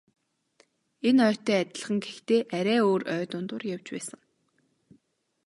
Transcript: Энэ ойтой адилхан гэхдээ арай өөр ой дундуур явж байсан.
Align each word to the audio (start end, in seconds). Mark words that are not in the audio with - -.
Энэ 1.07 1.21
ойтой 1.29 1.57
адилхан 1.61 1.97
гэхдээ 2.05 2.41
арай 2.57 2.79
өөр 2.87 3.03
ой 3.15 3.23
дундуур 3.31 3.63
явж 3.75 3.87
байсан. 3.93 4.19